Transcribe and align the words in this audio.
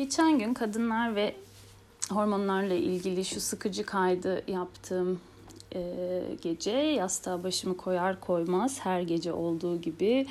Geçen 0.00 0.38
gün 0.38 0.54
kadınlar 0.54 1.14
ve 1.14 1.34
hormonlarla 2.10 2.74
ilgili 2.74 3.24
şu 3.24 3.40
sıkıcı 3.40 3.86
kaydı 3.86 4.42
yaptığım 4.48 5.20
e, 5.74 6.22
gece 6.42 6.70
yastığa 6.70 7.44
başımı 7.44 7.76
koyar 7.76 8.20
koymaz 8.20 8.80
her 8.80 9.00
gece 9.00 9.32
olduğu 9.32 9.80
gibi 9.80 10.26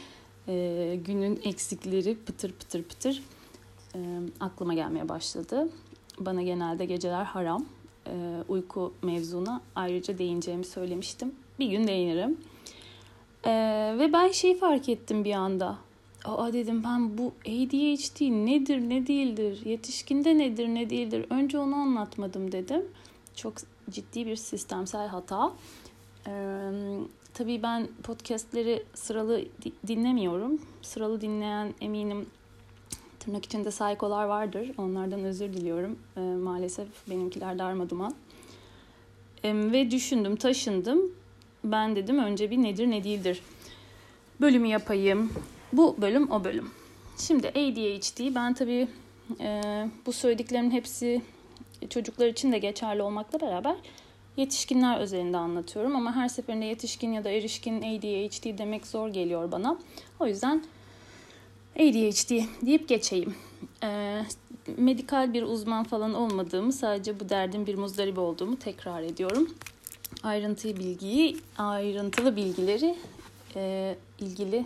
e, 0.47 0.99
günün 1.05 1.39
eksikleri 1.43 2.17
pıtır 2.25 2.51
pıtır 2.51 2.83
pıtır 2.83 3.23
e, 3.95 3.99
aklıma 4.39 4.73
gelmeye 4.73 5.09
başladı. 5.09 5.69
Bana 6.19 6.41
genelde 6.41 6.85
geceler 6.85 7.23
haram. 7.23 7.65
E, 8.07 8.13
uyku 8.47 8.93
mevzuna 9.01 9.61
ayrıca 9.75 10.17
değineceğimi 10.17 10.65
söylemiştim. 10.65 11.35
Bir 11.59 11.67
gün 11.67 11.87
değinirim. 11.87 12.37
E, 13.45 13.51
ve 13.99 14.13
ben 14.13 14.31
şeyi 14.31 14.57
fark 14.57 14.89
ettim 14.89 15.25
bir 15.25 15.33
anda. 15.33 15.77
Aa 16.37 16.53
dedim 16.53 16.83
ben 16.83 17.17
bu 17.17 17.33
ADHD 17.41 18.21
nedir 18.45 18.89
ne 18.89 19.07
değildir, 19.07 19.65
yetişkinde 19.65 20.37
nedir 20.37 20.67
ne 20.67 20.89
değildir. 20.89 21.25
Önce 21.29 21.59
onu 21.59 21.75
anlatmadım 21.75 22.51
dedim. 22.51 22.85
Çok 23.35 23.53
ciddi 23.89 24.25
bir 24.25 24.35
sistemsel 24.35 25.07
hata. 25.07 25.53
Ee, 26.27 26.71
tabii 27.33 27.63
ben 27.63 27.87
podcastleri 28.03 28.83
sıralı 28.93 29.41
dinlemiyorum. 29.87 30.61
Sıralı 30.81 31.21
dinleyen 31.21 31.73
eminim 31.81 32.25
tırnak 33.19 33.45
içinde 33.45 33.71
saykolar 33.71 34.25
vardır. 34.25 34.71
Onlardan 34.77 35.23
özür 35.23 35.53
diliyorum. 35.53 35.99
Ee, 36.17 36.19
maalesef 36.19 36.87
benimkiler 37.09 37.59
darma 37.59 37.89
duman. 37.89 38.15
Ee, 39.43 39.53
ve 39.53 39.91
düşündüm, 39.91 40.35
taşındım. 40.35 41.11
Ben 41.63 41.95
dedim 41.95 42.19
önce 42.19 42.51
bir 42.51 42.57
nedir 42.57 42.91
ne 42.91 43.03
değildir 43.03 43.41
bölümü 44.41 44.67
yapayım. 44.67 45.31
Bu 45.73 45.95
bölüm 46.01 46.31
o 46.31 46.43
bölüm. 46.43 46.71
Şimdi 47.17 47.47
ADHD 47.47 48.35
ben 48.35 48.53
tabii 48.53 48.87
e, 49.39 49.61
bu 50.05 50.13
söylediklerimin 50.13 50.71
hepsi 50.71 51.21
çocuklar 51.89 52.27
için 52.27 52.51
de 52.51 52.57
geçerli 52.57 53.01
olmakla 53.01 53.41
beraber 53.41 53.75
yetişkinler 54.37 54.99
özelinde 54.99 55.37
anlatıyorum. 55.37 55.95
Ama 55.95 56.15
her 56.15 56.27
seferinde 56.27 56.65
yetişkin 56.65 57.13
ya 57.13 57.23
da 57.23 57.29
erişkin 57.29 57.77
ADHD 57.77 58.57
demek 58.57 58.87
zor 58.87 59.09
geliyor 59.09 59.51
bana. 59.51 59.79
O 60.19 60.27
yüzden 60.27 60.63
ADHD 61.75 62.41
deyip 62.65 62.87
geçeyim. 62.87 63.35
E, 63.83 64.21
medikal 64.77 65.33
bir 65.33 65.43
uzman 65.43 65.83
falan 65.83 66.13
olmadığımı 66.13 66.73
sadece 66.73 67.19
bu 67.19 67.29
derdin 67.29 67.67
bir 67.67 67.75
muzdaribi 67.75 68.19
olduğumu 68.19 68.59
tekrar 68.59 69.01
ediyorum. 69.01 69.49
Ayrıntı 70.23 70.77
bilgiyi, 70.77 71.37
ayrıntılı 71.57 72.35
bilgileri 72.35 72.95
e, 73.55 73.95
ilgili 74.19 74.65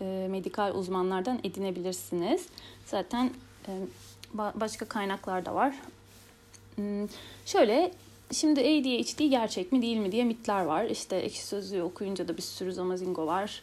e, 0.00 0.28
medikal 0.30 0.74
uzmanlardan 0.74 1.40
edinebilirsiniz. 1.44 2.46
Zaten 2.86 3.30
e, 3.68 3.72
başka 4.34 4.84
kaynaklar 4.84 5.46
da 5.46 5.54
var. 5.54 5.74
Hmm, 6.76 7.08
şöyle 7.46 7.92
şimdi 8.32 8.60
ADHD 8.60 9.30
gerçek 9.30 9.72
mi 9.72 9.82
değil 9.82 9.96
mi 9.96 10.12
diye 10.12 10.24
mitler 10.24 10.64
var. 10.64 10.84
İşte 10.84 11.16
ekşi 11.16 11.46
sözlüğü 11.46 11.82
okuyunca 11.82 12.28
da 12.28 12.36
bir 12.36 12.42
sürü 12.42 12.72
zamazingo 12.72 13.26
var. 13.26 13.62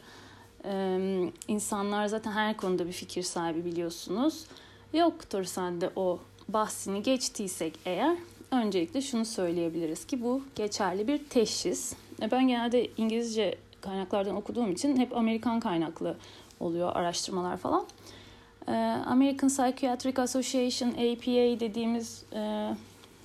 Ee, 0.66 1.31
insanlar 1.47 2.05
zaten 2.05 2.31
her 2.31 2.58
konuda 2.58 2.88
bir 2.88 2.91
fikir 2.91 3.23
sahibi 3.23 3.66
biliyorsunuz. 3.66 4.45
Yoktur 4.93 5.43
sende 5.43 5.89
o 5.95 6.19
bahsini 6.47 7.03
geçtiysek 7.03 7.73
eğer 7.86 8.17
öncelikle 8.52 9.02
şunu 9.02 9.25
söyleyebiliriz 9.25 10.05
ki 10.05 10.23
bu 10.23 10.41
geçerli 10.55 11.08
bir 11.08 11.17
teşhis. 11.17 11.93
Ben 12.31 12.47
genelde 12.47 12.89
İngilizce 12.97 13.58
kaynaklardan 13.81 14.35
okuduğum 14.35 14.72
için 14.72 14.97
hep 14.97 15.17
Amerikan 15.17 15.59
kaynaklı 15.59 16.16
oluyor 16.59 16.95
araştırmalar 16.95 17.58
falan. 17.58 17.86
Ee, 18.67 18.71
American 19.05 19.49
Psychiatric 19.49 20.21
Association 20.21 20.89
APA 20.89 21.59
dediğimiz 21.59 22.23
e, 22.33 22.39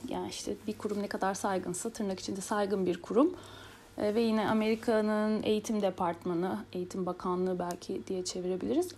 yani 0.08 0.28
işte 0.30 0.54
bir 0.66 0.78
kurum 0.78 1.02
ne 1.02 1.06
kadar 1.06 1.34
saygınsa 1.34 1.90
tırnak 1.90 2.20
içinde 2.20 2.40
saygın 2.40 2.86
bir 2.86 3.02
kurum. 3.02 3.34
E, 3.98 4.14
ve 4.14 4.20
yine 4.20 4.48
Amerika'nın 4.48 5.42
eğitim 5.42 5.82
departmanı, 5.82 6.58
eğitim 6.72 7.06
bakanlığı 7.06 7.58
belki 7.58 8.06
diye 8.06 8.24
çevirebiliriz 8.24 8.88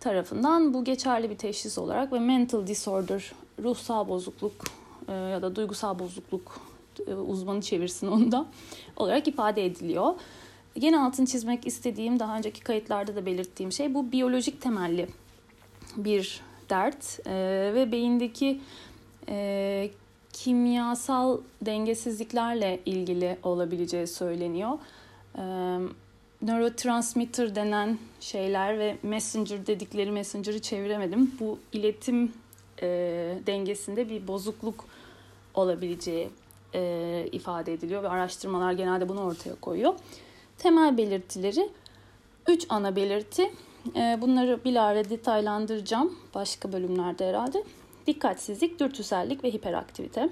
tarafından 0.00 0.74
bu 0.74 0.84
geçerli 0.84 1.30
bir 1.30 1.38
teşhis 1.38 1.78
olarak 1.78 2.12
ve 2.12 2.18
mental 2.18 2.66
disorder, 2.66 3.32
ruhsal 3.62 4.08
bozukluk 4.08 4.52
e, 5.08 5.12
ya 5.12 5.42
da 5.42 5.56
duygusal 5.56 5.98
bozukluk 5.98 6.60
e, 7.06 7.14
uzmanı 7.14 7.60
çevirsin 7.60 8.06
onda 8.06 8.46
olarak 8.96 9.28
ifade 9.28 9.66
ediliyor. 9.66 10.14
Yine 10.76 11.00
altını 11.00 11.26
çizmek 11.26 11.66
istediğim 11.66 12.20
daha 12.20 12.36
önceki 12.36 12.60
kayıtlarda 12.60 13.16
da 13.16 13.26
belirttiğim 13.26 13.72
şey 13.72 13.94
bu 13.94 14.12
biyolojik 14.12 14.60
temelli 14.60 15.08
bir 15.96 16.40
dert 16.70 17.20
e, 17.26 17.34
ve 17.74 17.92
beyindeki 17.92 18.60
e, 19.28 19.90
kimyasal 20.32 21.38
dengesizliklerle 21.62 22.80
ilgili 22.86 23.38
olabileceği 23.42 24.06
söyleniyor. 24.06 24.78
E, 25.38 25.42
neurotransmitter 26.42 27.54
denen 27.54 27.98
şeyler 28.20 28.78
ve 28.78 28.96
messenger 29.02 29.66
dedikleri 29.66 30.10
messenger'ı 30.10 30.58
çeviremedim. 30.58 31.34
Bu 31.40 31.58
iletim 31.72 32.32
e, 32.82 32.88
dengesinde 33.46 34.10
bir 34.10 34.28
bozukluk 34.28 34.84
olabileceği 35.54 36.28
e, 36.74 37.28
ifade 37.32 37.72
ediliyor 37.72 38.02
ve 38.02 38.08
araştırmalar 38.08 38.72
genelde 38.72 39.08
bunu 39.08 39.20
ortaya 39.20 39.54
koyuyor. 39.54 39.94
Temel 40.58 40.98
belirtileri 40.98 41.70
3 42.48 42.66
ana 42.68 42.96
belirti. 42.96 43.52
Ee, 43.96 44.18
bunları 44.20 44.64
bilahare 44.64 45.10
detaylandıracağım 45.10 46.18
başka 46.34 46.72
bölümlerde 46.72 47.28
herhalde. 47.28 47.64
Dikkatsizlik, 48.06 48.80
dürtüsellik 48.80 49.44
ve 49.44 49.50
hiperaktivite. 49.50 50.28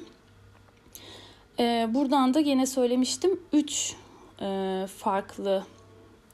Ee, 1.59 1.89
buradan 1.91 2.35
da 2.35 2.41
yine 2.41 2.67
söylemiştim 2.67 3.41
3 3.53 3.97
e, 4.41 4.87
farklı 4.97 5.65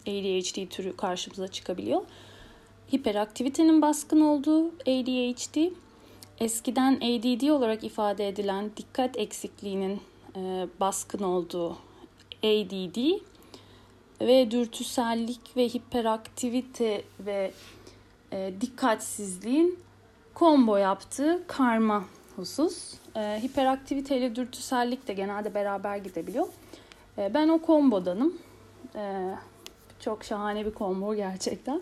ADHD 0.02 0.66
türü 0.66 0.96
karşımıza 0.96 1.48
çıkabiliyor. 1.48 2.02
Hiperaktivitenin 2.94 3.82
baskın 3.82 4.20
olduğu 4.20 4.68
ADHD, 4.68 5.72
eskiden 6.38 6.96
ADD 6.96 7.48
olarak 7.48 7.84
ifade 7.84 8.28
edilen 8.28 8.70
dikkat 8.76 9.18
eksikliğinin 9.18 10.00
e, 10.36 10.66
baskın 10.80 11.22
olduğu 11.22 11.72
ADD 12.42 13.20
ve 14.20 14.50
dürtüsellik 14.50 15.56
ve 15.56 15.68
hiperaktivite 15.68 17.04
ve 17.20 17.52
e, 18.32 18.52
dikkatsizliğin 18.60 19.78
combo 20.36 20.76
yaptığı 20.76 21.42
karma 21.46 22.04
husus. 22.36 22.94
E, 23.16 23.40
hiperaktivite 23.42 24.18
ile 24.18 24.36
dürtüsellik 24.36 25.08
de 25.08 25.12
genelde 25.12 25.54
beraber 25.54 25.96
gidebiliyor. 25.96 26.46
E, 27.18 27.34
ben 27.34 27.48
o 27.48 27.62
kombodanım. 27.62 28.38
E, 28.96 29.34
çok 30.00 30.24
şahane 30.24 30.66
bir 30.66 30.74
kombo 30.74 31.14
gerçekten. 31.14 31.80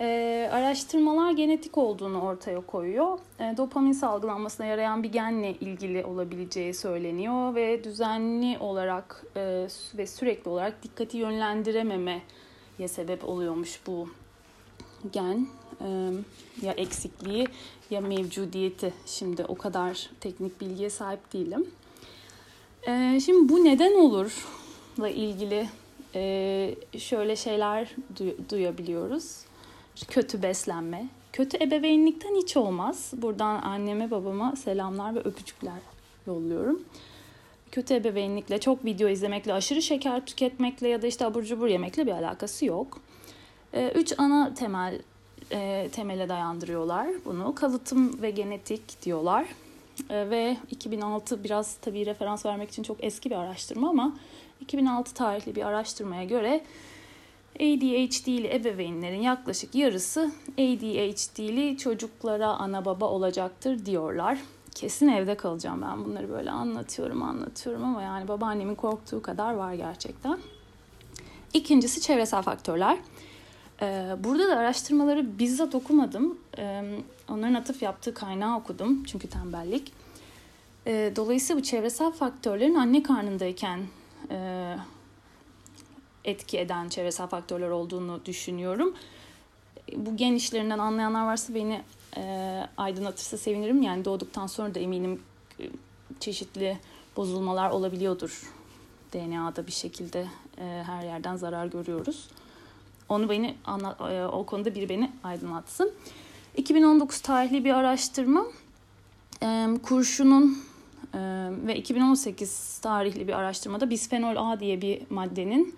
E, 0.00 0.48
araştırmalar 0.52 1.30
genetik 1.30 1.78
olduğunu 1.78 2.20
ortaya 2.20 2.60
koyuyor. 2.60 3.18
E, 3.40 3.54
dopamin 3.56 3.92
salgılanmasına 3.92 4.66
yarayan 4.66 5.02
bir 5.02 5.12
genle 5.12 5.54
ilgili 5.54 6.04
olabileceği 6.04 6.74
söyleniyor 6.74 7.54
ve 7.54 7.84
düzenli 7.84 8.58
olarak 8.58 9.24
e, 9.36 9.66
ve 9.94 10.06
sürekli 10.06 10.48
olarak 10.48 10.82
dikkati 10.82 11.16
yönlendirememeye 11.16 12.22
sebep 12.86 13.28
oluyormuş 13.28 13.80
bu 13.86 14.08
gen 15.12 15.46
e, 15.80 16.10
ya 16.62 16.72
eksikliği 16.72 17.46
ya 17.90 18.00
mevcudiyeti. 18.00 18.92
Şimdi 19.06 19.44
o 19.44 19.54
kadar 19.54 20.10
teknik 20.20 20.60
bilgiye 20.60 20.90
sahip 20.90 21.32
değilim. 21.32 21.70
E, 22.88 23.20
şimdi 23.24 23.48
bu 23.52 23.64
neden 23.64 23.94
olurla 23.94 25.08
ilgili 25.08 25.68
e, 26.14 26.74
şöyle 26.98 27.36
şeyler 27.36 27.94
duy- 28.16 28.50
duyabiliyoruz 28.50 29.49
kötü 30.08 30.42
beslenme, 30.42 31.08
kötü 31.32 31.64
ebeveynlikten 31.64 32.34
hiç 32.34 32.56
olmaz. 32.56 33.12
Buradan 33.16 33.62
anneme 33.62 34.10
babama 34.10 34.56
selamlar 34.56 35.14
ve 35.14 35.20
öpücükler 35.20 35.78
yolluyorum. 36.26 36.82
Kötü 37.72 37.94
ebeveynlikle, 37.94 38.60
çok 38.60 38.84
video 38.84 39.08
izlemekle, 39.08 39.52
aşırı 39.52 39.82
şeker 39.82 40.26
tüketmekle 40.26 40.88
ya 40.88 41.02
da 41.02 41.06
işte 41.06 41.26
abur 41.26 41.42
cubur 41.42 41.66
yemekle 41.66 42.06
bir 42.06 42.12
alakası 42.12 42.64
yok. 42.64 43.00
Ee, 43.72 43.92
üç 43.94 44.18
ana 44.18 44.54
temel 44.54 45.00
e, 45.52 45.88
temele 45.92 46.28
dayandırıyorlar 46.28 47.08
bunu. 47.24 47.54
Kalıtım 47.54 48.22
ve 48.22 48.30
genetik 48.30 49.02
diyorlar. 49.02 49.46
E, 50.10 50.30
ve 50.30 50.56
2006 50.70 51.44
biraz 51.44 51.74
tabii 51.74 52.06
referans 52.06 52.46
vermek 52.46 52.70
için 52.70 52.82
çok 52.82 53.04
eski 53.04 53.30
bir 53.30 53.36
araştırma 53.36 53.90
ama 53.90 54.16
2006 54.60 55.14
tarihli 55.14 55.56
bir 55.56 55.66
araştırmaya 55.66 56.24
göre 56.24 56.64
ADHD'li 57.56 58.54
ebeveynlerin 58.54 59.22
yaklaşık 59.22 59.74
yarısı 59.74 60.32
ADHD'li 60.52 61.78
çocuklara 61.78 62.46
ana 62.46 62.84
baba 62.84 63.06
olacaktır 63.06 63.86
diyorlar. 63.86 64.38
Kesin 64.74 65.08
evde 65.08 65.36
kalacağım 65.36 65.82
ben 65.82 66.04
bunları 66.04 66.30
böyle 66.30 66.50
anlatıyorum 66.50 67.22
anlatıyorum 67.22 67.84
ama 67.84 68.02
yani 68.02 68.28
babaannemin 68.28 68.74
korktuğu 68.74 69.22
kadar 69.22 69.54
var 69.54 69.74
gerçekten. 69.74 70.38
İkincisi 71.54 72.00
çevresel 72.00 72.42
faktörler. 72.42 72.98
Ee, 73.82 74.16
burada 74.18 74.48
da 74.48 74.56
araştırmaları 74.56 75.38
bizzat 75.38 75.74
okumadım. 75.74 76.38
Ee, 76.58 76.82
onların 77.28 77.54
atıf 77.54 77.82
yaptığı 77.82 78.14
kaynağı 78.14 78.58
okudum 78.58 79.04
çünkü 79.04 79.28
tembellik. 79.28 79.92
Ee, 80.86 81.12
dolayısıyla 81.16 81.60
bu 81.60 81.64
çevresel 81.64 82.12
faktörlerin 82.12 82.74
anne 82.74 83.02
karnındayken 83.02 83.80
e, 84.30 84.76
etki 86.24 86.58
eden 86.58 86.88
çevresel 86.88 87.26
faktörler 87.26 87.68
olduğunu 87.68 88.20
düşünüyorum. 88.24 88.94
Bu 89.96 90.16
gen 90.16 90.32
işlerinden 90.32 90.78
anlayanlar 90.78 91.26
varsa 91.26 91.54
beni 91.54 91.82
e, 92.16 92.22
aydınlatırsa 92.76 93.36
sevinirim. 93.36 93.82
Yani 93.82 94.04
doğduktan 94.04 94.46
sonra 94.46 94.74
da 94.74 94.78
eminim 94.78 95.22
e, 95.60 95.64
çeşitli 96.20 96.78
bozulmalar 97.16 97.70
olabiliyordur. 97.70 98.52
DNA'da 99.12 99.66
bir 99.66 99.72
şekilde 99.72 100.26
e, 100.58 100.82
her 100.86 101.02
yerden 101.02 101.36
zarar 101.36 101.66
görüyoruz. 101.66 102.28
Onu 103.08 103.30
beni 103.30 103.54
anlat, 103.64 104.00
e, 104.00 104.26
o 104.26 104.46
konuda 104.46 104.74
biri 104.74 104.88
beni 104.88 105.10
aydınlatsın. 105.24 105.92
2019 106.56 107.20
tarihli 107.20 107.64
bir 107.64 107.74
araştırma 107.74 108.46
e, 109.42 109.68
kurşunun 109.82 110.58
e, 111.14 111.18
ve 111.66 111.76
2018 111.76 112.78
tarihli 112.78 113.28
bir 113.28 113.32
araştırmada 113.32 113.90
bisfenol 113.90 114.34
A 114.36 114.60
diye 114.60 114.82
bir 114.82 115.02
maddenin 115.10 115.74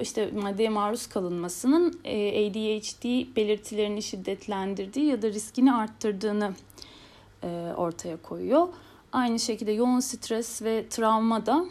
işte 0.00 0.30
maddeye 0.30 0.68
maruz 0.68 1.06
kalınmasının 1.06 2.00
e, 2.04 2.46
ADHD 2.46 3.36
belirtilerini 3.36 4.02
şiddetlendirdiği 4.02 5.06
ya 5.06 5.22
da 5.22 5.28
riskini 5.28 5.72
arttırdığını 5.72 6.54
e, 7.42 7.72
ortaya 7.76 8.16
koyuyor. 8.16 8.68
Aynı 9.12 9.38
şekilde 9.38 9.72
yoğun 9.72 10.00
stres 10.00 10.62
ve 10.62 10.88
travma 10.88 11.46
da 11.46 11.64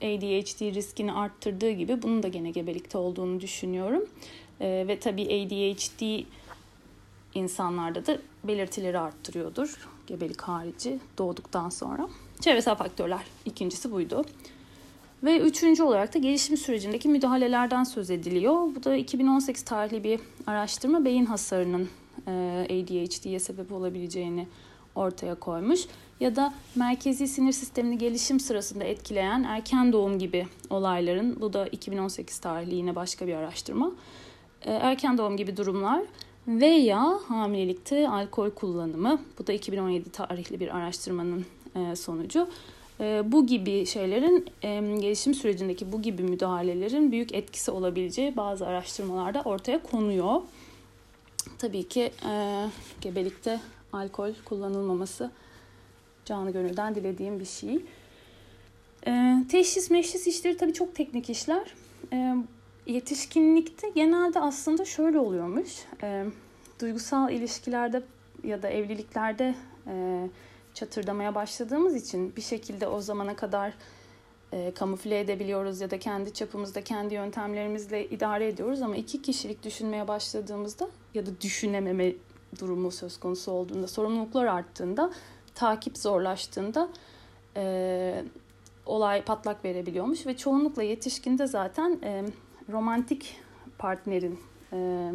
ADHD 0.00 0.74
riskini 0.74 1.12
arttırdığı 1.12 1.70
gibi 1.70 2.02
bunun 2.02 2.22
da 2.22 2.28
gene 2.28 2.50
gebelikte 2.50 2.98
olduğunu 2.98 3.40
düşünüyorum. 3.40 4.02
Ve 4.60 4.98
tabii 5.00 5.24
ADHD 5.24 6.24
insanlarda 7.34 8.06
da 8.06 8.18
belirtileri 8.44 8.98
arttırıyordur. 8.98 9.88
Gebelik 10.06 10.40
harici 10.40 10.98
doğduktan 11.18 11.68
sonra. 11.68 12.08
Çevresel 12.40 12.74
faktörler 12.74 13.20
ikincisi 13.44 13.92
buydu. 13.92 14.24
Ve 15.22 15.38
üçüncü 15.38 15.82
olarak 15.82 16.14
da 16.14 16.18
gelişim 16.18 16.56
sürecindeki 16.56 17.08
müdahalelerden 17.08 17.84
söz 17.84 18.10
ediliyor. 18.10 18.54
Bu 18.54 18.84
da 18.84 18.96
2018 18.96 19.62
tarihli 19.62 20.04
bir 20.04 20.20
araştırma 20.46 21.04
beyin 21.04 21.26
hasarının 21.26 21.88
ADHD'ye 22.64 23.38
sebep 23.38 23.72
olabileceğini 23.72 24.46
ortaya 24.94 25.34
koymuş. 25.34 25.80
Ya 26.20 26.36
da 26.36 26.54
merkezi 26.74 27.28
sinir 27.28 27.52
sistemini 27.52 27.98
gelişim 27.98 28.40
sırasında 28.40 28.84
etkileyen 28.84 29.42
erken 29.42 29.92
doğum 29.92 30.18
gibi 30.18 30.46
olayların, 30.70 31.40
bu 31.40 31.52
da 31.52 31.66
2018 31.66 32.38
tarihli 32.38 32.74
yine 32.74 32.94
başka 32.94 33.26
bir 33.26 33.34
araştırma. 33.34 33.92
Erken 34.64 35.18
doğum 35.18 35.36
gibi 35.36 35.56
durumlar 35.56 36.02
veya 36.48 37.20
hamilelikte 37.28 38.08
alkol 38.08 38.50
kullanımı, 38.50 39.20
bu 39.38 39.46
da 39.46 39.52
2017 39.52 40.10
tarihli 40.10 40.60
bir 40.60 40.76
araştırmanın 40.76 41.46
sonucu. 41.94 42.48
Bu 43.24 43.46
gibi 43.46 43.86
şeylerin 43.86 44.46
gelişim 45.00 45.34
sürecindeki 45.34 45.92
bu 45.92 46.02
gibi 46.02 46.22
müdahalelerin 46.22 47.12
büyük 47.12 47.34
etkisi 47.34 47.70
olabileceği 47.70 48.36
bazı 48.36 48.66
araştırmalarda 48.66 49.42
ortaya 49.42 49.82
konuyor. 49.82 50.42
Tabii 51.58 51.88
ki 51.88 52.12
gebelikte 53.00 53.60
alkol 53.92 54.32
kullanılmaması 54.44 55.30
canı 56.24 56.50
gönülden 56.50 56.94
dilediğim 56.94 57.40
bir 57.40 57.44
şey. 57.44 57.82
E, 59.06 59.34
teşhis 59.48 59.90
meşhis 59.90 60.26
işleri 60.26 60.56
tabii 60.56 60.72
çok 60.72 60.94
teknik 60.94 61.30
işler. 61.30 61.74
E, 62.12 62.34
yetişkinlikte 62.86 63.90
genelde 63.94 64.40
aslında 64.40 64.84
şöyle 64.84 65.18
oluyormuş. 65.18 65.70
E, 66.02 66.24
duygusal 66.80 67.32
ilişkilerde 67.32 68.02
ya 68.44 68.62
da 68.62 68.68
evliliklerde 68.68 69.54
e, 69.86 70.26
çatırdamaya 70.80 71.34
başladığımız 71.34 71.96
için 71.96 72.36
bir 72.36 72.42
şekilde 72.42 72.86
o 72.86 73.00
zamana 73.00 73.36
kadar 73.36 73.72
e, 74.52 74.74
kamufle 74.74 75.20
edebiliyoruz 75.20 75.80
ya 75.80 75.90
da 75.90 75.98
kendi 75.98 76.32
çapımızda 76.32 76.84
kendi 76.84 77.14
yöntemlerimizle 77.14 78.08
idare 78.08 78.48
ediyoruz 78.48 78.82
ama 78.82 78.96
iki 78.96 79.22
kişilik 79.22 79.62
düşünmeye 79.62 80.08
başladığımızda 80.08 80.88
ya 81.14 81.26
da 81.26 81.30
düşünememe 81.40 82.12
durumu 82.60 82.90
söz 82.90 83.20
konusu 83.20 83.52
olduğunda, 83.52 83.88
sorumluluklar 83.88 84.46
arttığında, 84.46 85.10
takip 85.54 85.98
zorlaştığında 85.98 86.88
e, 87.56 88.24
olay 88.86 89.24
patlak 89.24 89.64
verebiliyormuş 89.64 90.26
ve 90.26 90.36
çoğunlukla 90.36 90.82
yetişkinde 90.82 91.46
zaten 91.46 91.98
e, 92.02 92.24
romantik 92.72 93.36
partnerin 93.78 94.40
e, 94.72 95.10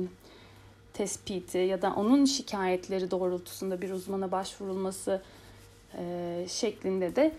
tespiti 0.93 1.57
ya 1.57 1.81
da 1.81 1.93
onun 1.95 2.25
şikayetleri 2.25 3.11
doğrultusunda 3.11 3.81
bir 3.81 3.91
uzmana 3.91 4.31
başvurulması 4.31 5.21
e, 5.97 6.45
şeklinde 6.47 7.15
de 7.15 7.31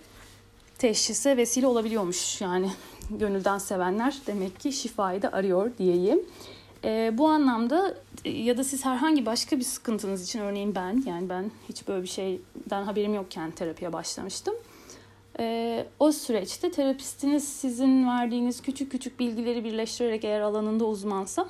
teşhise 0.78 1.36
vesile 1.36 1.66
olabiliyormuş. 1.66 2.40
Yani 2.40 2.70
gönülden 3.10 3.58
sevenler 3.58 4.16
demek 4.26 4.60
ki 4.60 4.72
şifayı 4.72 5.22
da 5.22 5.32
arıyor 5.32 5.70
diyeyim. 5.78 6.20
E, 6.84 7.18
bu 7.18 7.28
anlamda 7.28 7.94
e, 8.24 8.30
ya 8.30 8.56
da 8.56 8.64
siz 8.64 8.84
herhangi 8.84 9.26
başka 9.26 9.58
bir 9.58 9.64
sıkıntınız 9.64 10.24
için 10.24 10.40
örneğin 10.40 10.74
ben 10.74 11.02
yani 11.06 11.28
ben 11.28 11.50
hiç 11.68 11.88
böyle 11.88 12.02
bir 12.02 12.08
şeyden 12.08 12.82
haberim 12.82 13.14
yokken 13.14 13.50
terapiye 13.50 13.92
başlamıştım. 13.92 14.54
E, 15.38 15.86
o 16.00 16.12
süreçte 16.12 16.70
terapistiniz 16.70 17.48
sizin 17.48 18.08
verdiğiniz 18.08 18.62
küçük 18.62 18.92
küçük 18.92 19.20
bilgileri 19.20 19.64
birleştirerek 19.64 20.24
eğer 20.24 20.40
alanında 20.40 20.84
uzmansa 20.84 21.48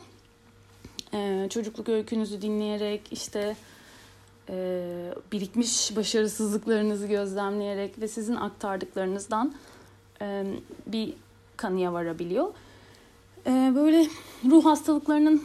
e, 1.14 1.46
çocukluk 1.50 1.88
öykünüzü 1.88 2.42
dinleyerek 2.42 3.00
işte 3.10 3.56
birikmiş 5.32 5.96
başarısızlıklarınızı 5.96 7.06
gözlemleyerek 7.06 8.00
ve 8.00 8.08
sizin 8.08 8.36
aktardıklarınızdan 8.36 9.54
e, 10.22 10.44
bir 10.86 11.14
kanıya 11.56 11.92
varabiliyor. 11.92 12.54
E, 13.46 13.72
böyle 13.74 14.06
ruh 14.50 14.64
hastalıklarının 14.64 15.42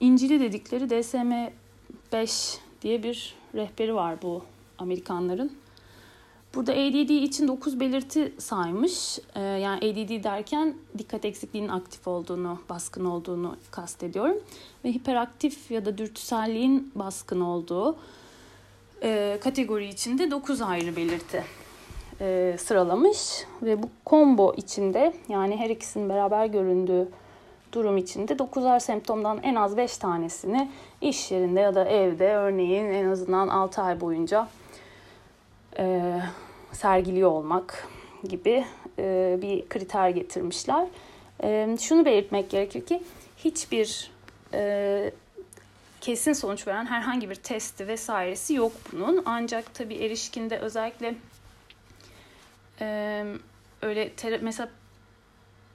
İncil'i 0.00 0.40
dedikleri 0.40 0.84
DSM-5 0.84 2.56
diye 2.82 3.02
bir 3.02 3.34
rehberi 3.54 3.94
var 3.94 4.22
bu 4.22 4.42
Amerikanların. 4.78 5.52
Burada 6.54 6.72
ADD 6.72 7.10
için 7.10 7.48
9 7.48 7.80
belirti 7.80 8.32
saymış. 8.38 9.18
Yani 9.36 9.78
ADD 9.78 10.24
derken 10.24 10.74
dikkat 10.98 11.24
eksikliğinin 11.24 11.68
aktif 11.68 12.08
olduğunu, 12.08 12.58
baskın 12.68 13.04
olduğunu 13.04 13.56
kastediyorum. 13.70 14.36
Ve 14.84 14.92
hiperaktif 14.92 15.70
ya 15.70 15.84
da 15.84 15.98
dürtüselliğin 15.98 16.92
baskın 16.94 17.40
olduğu 17.40 17.96
e, 19.02 19.38
kategori 19.40 19.88
içinde 19.88 20.30
9 20.30 20.62
ayrı 20.62 20.96
belirti 20.96 21.44
e, 22.20 22.56
sıralamış. 22.58 23.44
Ve 23.62 23.82
bu 23.82 23.88
combo 24.06 24.54
içinde 24.56 25.12
yani 25.28 25.56
her 25.56 25.70
ikisinin 25.70 26.08
beraber 26.08 26.46
göründüğü 26.46 27.08
durum 27.72 27.96
içinde 27.96 28.32
9'ar 28.32 28.80
semptomdan 28.80 29.40
en 29.42 29.54
az 29.54 29.76
5 29.76 29.96
tanesini 29.96 30.70
iş 31.00 31.30
yerinde 31.30 31.60
ya 31.60 31.74
da 31.74 31.84
evde 31.84 32.34
örneğin 32.34 32.84
en 32.84 33.10
azından 33.10 33.48
6 33.48 33.82
ay 33.82 34.00
boyunca 34.00 34.48
e, 35.78 36.16
sergiliyor 36.72 37.30
olmak 37.30 37.88
gibi 38.28 38.64
e, 38.98 39.38
bir 39.42 39.68
kriter 39.68 40.08
getirmişler. 40.08 40.86
E, 41.42 41.76
şunu 41.80 42.04
belirtmek 42.04 42.50
gerekir 42.50 42.86
ki 42.86 43.02
hiçbir 43.36 44.10
e, 44.54 45.12
kesin 46.06 46.32
sonuç 46.32 46.66
veren 46.66 46.86
herhangi 46.86 47.30
bir 47.30 47.34
testi 47.34 47.88
vesairesi 47.88 48.54
yok 48.54 48.72
bunun. 48.92 49.22
Ancak 49.26 49.74
tabii 49.74 49.94
erişkinde 49.94 50.58
özellikle 50.58 51.14
e, 52.80 53.24
öyle 53.82 54.12
mesela 54.40 54.68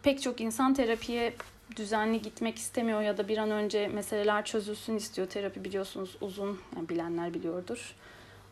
pek 0.03 0.21
çok 0.21 0.41
insan 0.41 0.73
terapiye 0.73 1.33
düzenli 1.75 2.21
gitmek 2.21 2.57
istemiyor 2.57 3.01
ya 3.01 3.17
da 3.17 3.27
bir 3.27 3.37
an 3.37 3.51
önce 3.51 3.87
meseleler 3.87 4.45
çözülsün 4.45 4.95
istiyor. 4.95 5.27
Terapi 5.27 5.63
biliyorsunuz 5.63 6.17
uzun, 6.21 6.59
yani 6.75 6.89
bilenler 6.89 7.33
biliyordur. 7.33 7.95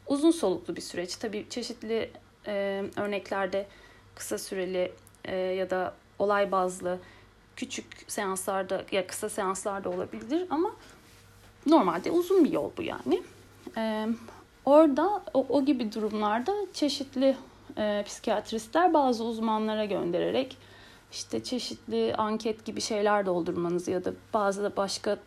Uzun 0.07 0.31
soluklu 0.31 0.75
bir 0.75 0.81
süreç. 0.81 1.15
Tabii 1.15 1.45
çeşitli 1.49 2.11
e, 2.47 2.83
örneklerde 2.95 3.67
kısa 4.15 4.37
süreli 4.37 4.91
e, 5.25 5.35
ya 5.35 5.69
da 5.69 5.95
olay 6.19 6.51
bazlı 6.51 6.99
küçük 7.55 7.85
seanslarda 8.07 8.85
ya 8.91 9.07
kısa 9.07 9.29
seanslarda 9.29 9.89
olabilir 9.89 10.47
ama 10.49 10.75
normalde 11.65 12.11
uzun 12.11 12.45
bir 12.45 12.51
yol 12.51 12.71
bu 12.77 12.81
yani. 12.81 13.21
E, 13.77 14.07
orada 14.65 15.23
o, 15.33 15.45
o 15.49 15.65
gibi 15.65 15.93
durumlarda 15.93 16.53
çeşitli 16.73 17.35
e, 17.77 18.03
psikiyatristler 18.07 18.93
bazı 18.93 19.23
uzmanlara 19.23 19.85
göndererek 19.85 20.57
işte 21.11 21.43
çeşitli 21.43 22.15
anket 22.17 22.65
gibi 22.65 22.81
şeyler 22.81 23.25
doldurmanızı 23.25 23.91
ya 23.91 24.05
da 24.05 24.13
bazı 24.33 24.63
da 24.63 24.75
başka 24.77 25.17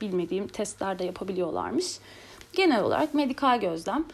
bilmediğim 0.00 0.48
testler 0.48 0.98
de 0.98 1.04
yapabiliyorlarmış. 1.04 1.98
Genel 2.52 2.82
olarak 2.82 3.14
medikal 3.14 3.60
gözlem 3.60 4.04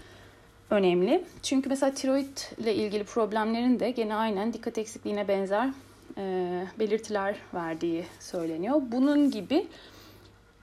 önemli. 0.71 1.25
Çünkü 1.43 1.69
mesela 1.69 1.95
tiroid 1.95 2.39
ile 2.59 2.75
ilgili 2.75 3.05
problemlerin 3.05 3.81
de 3.81 3.91
gene 3.91 4.15
aynen 4.15 4.53
dikkat 4.53 4.79
eksikliğine 4.79 5.29
benzer 5.29 5.69
e, 6.19 6.67
belirtiler 6.79 7.37
verdiği 7.55 8.05
söyleniyor. 8.21 8.83
Bunun 8.93 9.31
gibi 9.31 9.67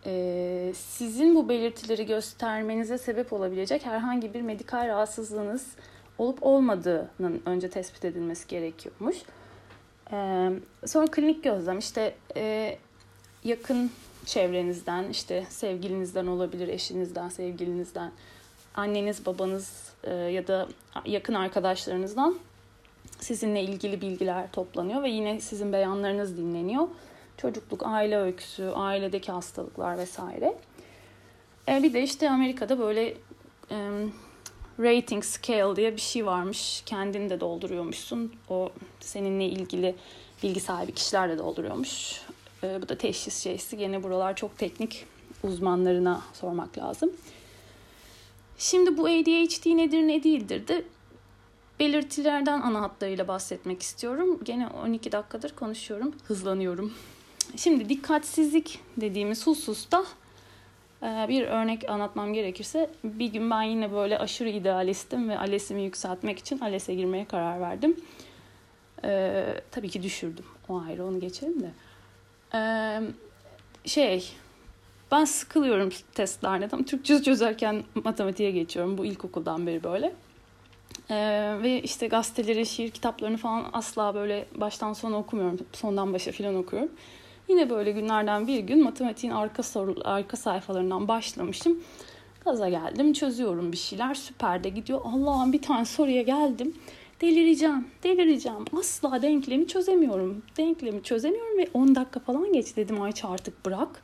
e, 0.05 0.73
sizin 0.75 1.35
bu 1.35 1.49
belirtileri 1.49 2.05
göstermenize 2.05 2.97
sebep 2.97 3.33
olabilecek 3.33 3.85
herhangi 3.85 4.33
bir 4.33 4.41
medikal 4.41 4.87
rahatsızlığınız 4.87 5.67
olup 6.17 6.37
olmadığının 6.43 7.41
önce 7.45 7.69
tespit 7.69 8.05
edilmesi 8.05 8.47
gerekiyormuş. 8.47 9.17
E, 10.11 10.49
sonra 10.85 11.07
klinik 11.07 11.43
gözlem 11.43 11.79
işte 11.79 12.15
e, 12.35 12.77
yakın 13.43 13.91
çevrenizden 14.25 15.09
işte 15.09 15.45
sevgilinizden 15.49 16.27
olabilir, 16.27 16.67
eşinizden, 16.67 17.29
sevgilinizden, 17.29 18.11
anneniz, 18.75 19.25
babanız 19.25 19.93
e, 20.03 20.13
ya 20.13 20.47
da 20.47 20.67
yakın 21.05 21.33
arkadaşlarınızdan 21.33 22.39
sizinle 23.19 23.61
ilgili 23.61 24.01
bilgiler 24.01 24.51
toplanıyor 24.51 25.03
ve 25.03 25.09
yine 25.09 25.41
sizin 25.41 25.73
beyanlarınız 25.73 26.37
dinleniyor. 26.37 26.87
Çocukluk, 27.41 27.81
aile 27.85 28.17
öyküsü, 28.17 28.63
ailedeki 28.63 29.31
hastalıklar 29.31 29.97
vesaire. 29.97 30.57
E, 31.67 31.83
bir 31.83 31.93
de 31.93 32.03
işte 32.03 32.29
Amerika'da 32.29 32.79
böyle 32.79 33.17
e, 33.71 34.05
rating 34.79 35.23
scale 35.23 35.75
diye 35.75 35.95
bir 35.95 36.01
şey 36.01 36.25
varmış. 36.25 36.83
Kendini 36.85 37.29
de 37.29 37.39
dolduruyormuşsun. 37.39 38.33
O 38.49 38.69
seninle 38.99 39.45
ilgili 39.45 39.95
bilgi 40.43 40.59
sahibi 40.59 40.91
kişiler 40.91 41.29
de 41.29 41.37
dolduruyormuş. 41.37 42.21
E, 42.63 42.81
bu 42.81 42.89
da 42.89 42.97
teşhis 42.97 43.43
şeysi. 43.43 43.77
Gene 43.77 44.03
buralar 44.03 44.35
çok 44.35 44.57
teknik 44.57 45.05
uzmanlarına 45.43 46.21
sormak 46.33 46.77
lazım. 46.77 47.11
Şimdi 48.57 48.97
bu 48.97 49.05
ADHD 49.05 49.77
nedir 49.77 50.07
ne 50.07 50.23
değildir 50.23 50.67
de 50.67 50.83
belirtilerden 51.79 52.61
ana 52.61 52.81
hatlarıyla 52.81 53.27
bahsetmek 53.27 53.81
istiyorum. 53.81 54.39
Gene 54.43 54.67
12 54.67 55.11
dakikadır 55.11 55.55
konuşuyorum, 55.55 56.13
hızlanıyorum. 56.27 56.93
Şimdi 57.55 57.89
dikkatsizlik 57.89 58.79
dediğimiz 58.97 59.47
hususta 59.47 60.05
e, 61.03 61.25
bir 61.29 61.47
örnek 61.47 61.89
anlatmam 61.89 62.33
gerekirse 62.33 62.89
bir 63.03 63.27
gün 63.27 63.51
ben 63.51 63.61
yine 63.61 63.91
böyle 63.91 64.19
aşırı 64.19 64.49
idealistim 64.49 65.29
ve 65.29 65.39
ALES'imi 65.39 65.81
yükseltmek 65.81 66.39
için 66.39 66.59
ALES'e 66.59 66.95
girmeye 66.95 67.25
karar 67.25 67.61
verdim. 67.61 67.95
Ee, 69.03 69.45
tabii 69.71 69.89
ki 69.89 70.03
düşürdüm. 70.03 70.45
O 70.69 70.81
ayrı 70.81 71.05
onu 71.05 71.19
geçelim 71.19 71.59
de. 71.59 71.71
Ee, 72.53 73.01
şey 73.85 74.31
ben 75.11 75.25
sıkılıyorum 75.25 75.89
testlerden. 76.15 76.83
Türkçe 76.83 77.23
çözerken 77.23 77.83
matematiğe 78.03 78.51
geçiyorum. 78.51 78.97
Bu 78.97 79.05
ilkokuldan 79.05 79.67
beri 79.67 79.83
böyle. 79.83 80.13
Ee, 81.09 81.57
ve 81.63 81.81
işte 81.81 82.07
gazeteleri, 82.07 82.65
şiir 82.65 82.91
kitaplarını 82.91 83.37
falan 83.37 83.69
asla 83.73 84.15
böyle 84.15 84.45
baştan 84.55 84.93
sona 84.93 85.17
okumuyorum. 85.17 85.59
Sondan 85.73 86.13
başa 86.13 86.31
falan 86.31 86.55
okuyorum. 86.55 86.89
Yine 87.49 87.69
böyle 87.69 87.91
günlerden 87.91 88.47
bir 88.47 88.59
gün 88.59 88.83
matematiğin 88.83 89.33
arka 89.33 89.63
soru, 89.63 89.95
arka 90.03 90.37
sayfalarından 90.37 91.07
başlamışım. 91.07 91.83
Gaza 92.45 92.69
geldim, 92.69 93.13
çözüyorum 93.13 93.71
bir 93.71 93.77
şeyler. 93.77 94.13
Süper 94.13 94.63
de 94.63 94.69
gidiyor. 94.69 95.01
Allah'ım 95.03 95.53
bir 95.53 95.61
tane 95.61 95.85
soruya 95.85 96.21
geldim. 96.21 96.73
Delireceğim, 97.21 97.87
delireceğim. 98.03 98.65
Asla 98.79 99.21
denklemi 99.21 99.67
çözemiyorum. 99.67 100.41
Denklemi 100.57 101.03
çözemiyorum 101.03 101.57
ve 101.57 101.67
10 101.73 101.95
dakika 101.95 102.19
falan 102.19 102.53
geç 102.53 102.75
dedim 102.77 103.01
Ayça 103.01 103.29
artık 103.29 103.65
bırak. 103.65 104.03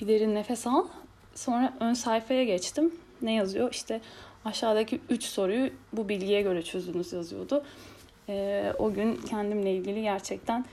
Bir 0.00 0.08
derin 0.08 0.34
nefes 0.34 0.66
al. 0.66 0.86
Sonra 1.34 1.74
ön 1.80 1.94
sayfaya 1.94 2.44
geçtim. 2.44 2.94
Ne 3.22 3.32
yazıyor? 3.32 3.72
İşte 3.72 4.00
aşağıdaki 4.44 5.00
3 5.10 5.24
soruyu 5.24 5.70
bu 5.92 6.08
bilgiye 6.08 6.42
göre 6.42 6.62
çözdünüz 6.62 7.12
yazıyordu. 7.12 7.64
Ee, 8.28 8.72
o 8.78 8.92
gün 8.92 9.16
kendimle 9.16 9.74
ilgili 9.74 10.02
gerçekten 10.02 10.64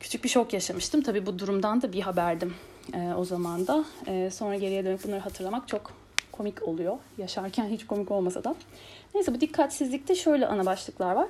küçük 0.00 0.24
bir 0.24 0.28
şok 0.28 0.52
yaşamıştım. 0.52 1.02
Tabii 1.02 1.26
bu 1.26 1.38
durumdan 1.38 1.82
da 1.82 1.92
bir 1.92 2.00
haberdim 2.00 2.54
e, 2.94 3.14
o 3.16 3.24
zaman 3.24 3.66
da. 3.66 3.84
E, 4.06 4.30
sonra 4.30 4.56
geriye 4.56 4.84
dönüp 4.84 5.04
bunları 5.04 5.20
hatırlamak 5.20 5.68
çok 5.68 5.92
komik 6.32 6.62
oluyor. 6.62 6.96
Yaşarken 7.18 7.68
hiç 7.68 7.86
komik 7.86 8.10
olmasa 8.10 8.44
da. 8.44 8.54
Neyse 9.14 9.34
bu 9.34 9.40
dikkatsizlikte 9.40 10.14
şöyle 10.14 10.46
ana 10.46 10.66
başlıklar 10.66 11.14
var. 11.14 11.28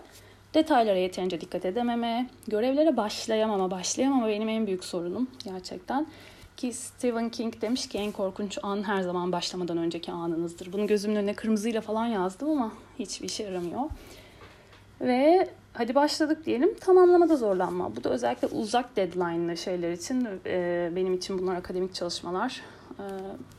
Detaylara 0.54 0.98
yeterince 0.98 1.40
dikkat 1.40 1.64
edememe, 1.64 2.26
görevlere 2.48 2.96
başlayamama, 2.96 3.70
başlayamama 3.70 4.28
benim 4.28 4.48
en 4.48 4.66
büyük 4.66 4.84
sorunum 4.84 5.28
gerçekten. 5.44 6.06
Ki 6.56 6.72
Stephen 6.72 7.28
King 7.30 7.60
demiş 7.60 7.88
ki 7.88 7.98
en 7.98 8.12
korkunç 8.12 8.58
an 8.62 8.82
her 8.82 9.02
zaman 9.02 9.32
başlamadan 9.32 9.78
önceki 9.78 10.12
anınızdır. 10.12 10.72
Bunu 10.72 10.86
gözümün 10.86 11.16
önüne 11.16 11.34
kırmızıyla 11.34 11.80
falan 11.80 12.06
yazdım 12.06 12.50
ama 12.50 12.72
hiçbir 12.98 13.26
işe 13.26 13.42
yaramıyor. 13.42 13.82
Ve 15.00 15.48
hadi 15.78 15.94
başladık 15.94 16.46
diyelim 16.46 16.74
tamamlamada 16.74 17.36
zorlanma. 17.36 17.96
Bu 17.96 18.04
da 18.04 18.10
özellikle 18.10 18.48
uzak 18.48 18.96
deadline'lı 18.96 19.56
şeyler 19.56 19.92
için 19.92 20.28
e, 20.46 20.90
benim 20.96 21.14
için 21.14 21.38
bunlar 21.38 21.56
akademik 21.56 21.94
çalışmalar 21.94 22.62
e, 22.98 23.04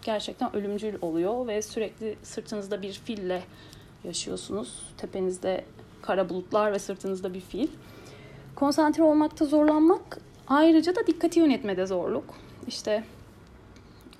gerçekten 0.02 0.56
ölümcül 0.56 0.96
oluyor 1.02 1.48
ve 1.48 1.62
sürekli 1.62 2.16
sırtınızda 2.24 2.82
bir 2.82 2.94
fille 2.94 3.44
yaşıyorsunuz. 4.04 4.84
Tepenizde 4.98 5.66
kara 6.02 6.30
bulutlar 6.30 6.74
ve 6.74 6.80
sırtınızda 6.80 7.34
bir 7.34 7.42
fil. 7.42 7.68
Konsantre 8.56 9.04
olmakta 9.04 9.46
zorlanmak 9.46 10.22
ayrıca 10.48 10.96
da 10.96 11.08
dikkati 11.08 11.40
yönetmede 11.40 11.86
zorluk. 11.86 12.26
İşte 12.68 13.04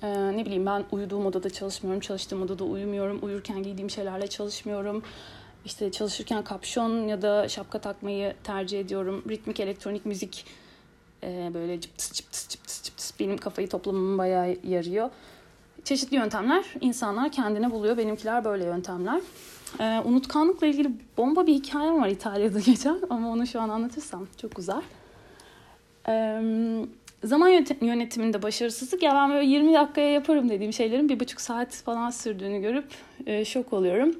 e, 0.02 0.36
ne 0.36 0.44
bileyim 0.44 0.66
ben 0.66 0.84
uyuduğum 0.92 1.26
odada 1.26 1.50
çalışmıyorum, 1.50 2.00
çalıştığım 2.00 2.42
odada 2.42 2.64
uyumuyorum, 2.64 3.18
uyurken 3.22 3.62
giydiğim 3.62 3.90
şeylerle 3.90 4.26
çalışmıyorum. 4.26 5.02
İşte 5.64 5.90
çalışırken 5.90 6.44
kapşon 6.44 7.08
ya 7.08 7.22
da 7.22 7.48
şapka 7.48 7.78
takmayı 7.78 8.34
tercih 8.44 8.80
ediyorum. 8.80 9.24
Ritmik 9.28 9.60
elektronik 9.60 10.06
müzik 10.06 10.46
e, 11.22 11.50
böyle 11.54 11.80
cıptıs 11.80 12.12
cıptıs 12.12 12.48
cıptıs 12.48 12.82
cıptıs 12.82 13.20
benim 13.20 13.36
kafayı 13.36 13.68
toplamamı 13.68 14.18
bayağı 14.18 14.56
yarıyor. 14.64 15.10
Çeşitli 15.84 16.16
yöntemler 16.16 16.64
insanlar 16.80 17.32
kendine 17.32 17.70
buluyor. 17.70 17.96
Benimkiler 17.96 18.44
böyle 18.44 18.64
yöntemler. 18.64 19.20
Ee, 19.80 20.00
unutkanlıkla 20.04 20.66
ilgili 20.66 20.90
bomba 21.16 21.46
bir 21.46 21.54
hikayem 21.54 22.02
var 22.02 22.08
İtalya'da 22.08 22.60
geçen 22.66 22.98
ama 23.10 23.28
onu 23.28 23.46
şu 23.46 23.60
an 23.60 23.68
anlatırsam 23.68 24.26
çok 24.40 24.58
uzar. 24.58 24.84
Ee, 26.08 26.42
zaman 27.24 27.48
yönetiminde 27.80 28.42
başarısızlık 28.42 29.02
ya 29.02 29.14
ben 29.14 29.30
böyle 29.30 29.46
20 29.46 29.74
dakikaya 29.74 30.10
yaparım 30.10 30.48
dediğim 30.48 30.72
şeylerin 30.72 31.08
bir 31.08 31.20
buçuk 31.20 31.40
saat 31.40 31.74
falan 31.74 32.10
sürdüğünü 32.10 32.60
görüp 32.60 32.86
e, 33.26 33.44
şok 33.44 33.72
oluyorum. 33.72 34.14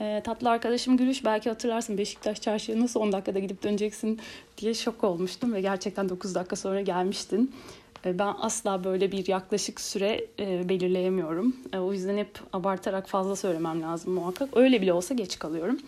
E, 0.00 0.20
tatlı 0.24 0.50
arkadaşım 0.50 0.96
Gülüş 0.96 1.24
belki 1.24 1.48
hatırlarsın 1.48 1.98
Beşiktaş 1.98 2.40
çarşıya 2.40 2.80
nasıl 2.80 3.00
10 3.00 3.12
dakikada 3.12 3.38
gidip 3.38 3.62
döneceksin 3.62 4.20
diye 4.58 4.74
şok 4.74 5.04
olmuştum 5.04 5.52
ve 5.54 5.60
gerçekten 5.60 6.08
9 6.08 6.34
dakika 6.34 6.56
sonra 6.56 6.80
gelmiştin. 6.80 7.52
E, 8.06 8.18
ben 8.18 8.34
asla 8.40 8.84
böyle 8.84 9.12
bir 9.12 9.28
yaklaşık 9.28 9.80
süre 9.80 10.26
e, 10.38 10.68
belirleyemiyorum. 10.68 11.56
E, 11.72 11.78
o 11.78 11.92
yüzden 11.92 12.16
hep 12.16 12.30
abartarak 12.52 13.08
fazla 13.08 13.36
söylemem 13.36 13.82
lazım 13.82 14.12
muhakkak. 14.12 14.56
Öyle 14.56 14.82
bile 14.82 14.92
olsa 14.92 15.14
geç 15.14 15.38
kalıyorum. 15.38 15.78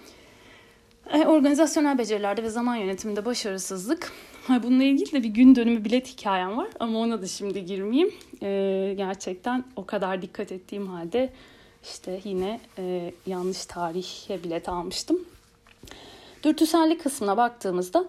E, 1.13 1.27
organizasyonel 1.27 1.99
becerilerde 1.99 2.43
ve 2.43 2.51
zaman 2.51 2.77
yönetiminde 2.77 3.25
başarısızlık. 3.25 4.13
Bununla 4.49 4.85
ilgili 4.85 5.13
de 5.13 5.23
bir 5.23 5.29
gün 5.29 5.57
dönümü 5.57 5.85
bilet 5.85 6.09
hikayem 6.09 6.57
var 6.57 6.69
ama 6.81 6.99
ona 6.99 7.23
da 7.23 7.27
şimdi 7.27 7.65
girmeyeyim. 7.65 8.11
E, 8.43 8.95
gerçekten 8.97 9.65
o 9.77 9.87
kadar 9.87 10.23
dikkat 10.23 10.53
ettiğim 10.53 10.87
halde 10.87 11.31
işte 11.83 12.21
yine 12.25 12.61
e, 12.79 13.13
yanlış 13.27 13.67
tarihe 13.67 14.45
bilet 14.45 14.69
almıştım. 14.69 15.21
Dürtüsellik 16.43 17.03
kısmına 17.03 17.37
baktığımızda 17.37 18.09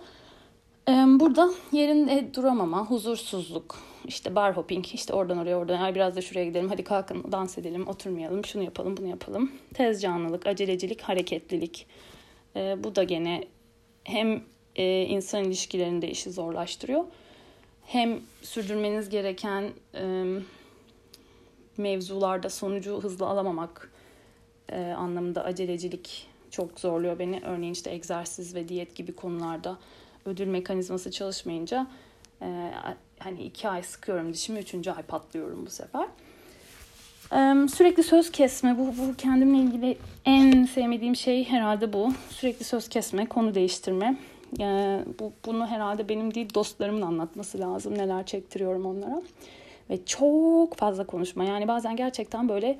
e, 0.90 0.92
burada 0.92 1.50
yerinde 1.72 2.34
duramama, 2.34 2.86
huzursuzluk, 2.86 3.80
işte 4.06 4.36
bar 4.36 4.58
hopping, 4.58 4.86
işte 4.94 5.14
oradan 5.14 5.38
oraya 5.38 5.58
oradan 5.58 5.82
ay 5.82 5.96
biraz 5.96 6.16
da 6.16 6.22
şuraya 6.22 6.46
gidelim, 6.46 6.70
hadi 6.70 6.84
kalkın 6.84 7.32
dans 7.32 7.58
edelim, 7.58 7.88
oturmayalım, 7.88 8.46
şunu 8.46 8.64
yapalım, 8.64 8.98
bunu 8.98 9.08
yapalım. 9.08 9.52
Tez 9.74 10.02
canlılık, 10.02 10.48
acelecilik, 10.48 11.02
hareketlilik. 11.02 11.88
E, 12.56 12.84
bu 12.84 12.96
da 12.96 13.04
gene 13.04 13.44
hem 14.04 14.44
e, 14.76 15.02
insan 15.02 15.44
ilişkilerinde 15.44 16.10
işi 16.10 16.32
zorlaştırıyor. 16.32 17.04
Hem 17.86 18.20
sürdürmeniz 18.42 19.10
gereken 19.10 19.70
e, 19.96 20.24
mevzularda 21.78 22.50
sonucu 22.50 23.04
hızlı 23.04 23.26
alamamak 23.26 23.92
e, 24.70 24.82
anlamında 24.82 25.44
acelecilik 25.44 26.28
çok 26.52 26.80
zorluyor 26.80 27.20
beni. 27.20 27.42
Örneğin 27.46 27.74
işte 27.74 27.92
egzersiz 27.92 28.56
ve 28.56 28.70
diyet 28.70 28.96
gibi 28.96 29.16
konularda 29.16 29.78
ödül 30.26 30.48
mekanizması 30.48 31.12
çalışmayınca 31.12 31.88
e, 32.42 32.72
hani 33.20 33.44
iki 33.44 33.70
ay 33.70 33.84
sıkıyorum 33.84 34.34
dişimi, 34.34 34.60
üçüncü 34.60 34.92
ay 34.92 35.04
patlıyorum 35.04 35.66
bu 35.66 35.70
sefer. 35.70 36.08
E, 37.32 37.68
sürekli 37.68 38.04
söz 38.04 38.32
kesme, 38.32 38.78
bu, 38.78 38.88
bu 38.88 39.16
kendimle 39.18 39.58
ilgili 39.58 39.98
en 40.26 40.66
sevmediğim 40.66 41.16
şey 41.16 41.44
herhalde 41.44 41.94
bu. 41.94 42.14
Sürekli 42.30 42.64
söz 42.64 42.90
kesme, 42.90 43.26
konu 43.26 43.56
değiştirme. 43.56 44.18
E, 44.60 45.00
bu, 45.20 45.34
bunu 45.46 45.68
herhalde 45.68 46.10
benim 46.10 46.34
değil 46.34 46.54
dostlarımın 46.54 47.02
anlatması 47.02 47.60
lazım. 47.60 47.98
Neler 47.98 48.26
çektiriyorum 48.26 48.86
onlara 48.86 49.22
ve 49.90 50.06
çok 50.06 50.76
fazla 50.78 51.06
konuşma. 51.06 51.44
Yani 51.44 51.68
bazen 51.68 51.96
gerçekten 51.96 52.50
böyle 52.50 52.80